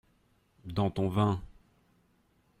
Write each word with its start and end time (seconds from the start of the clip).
Dans 0.65 0.89
ton 0.89 1.09
vin. 1.09 1.39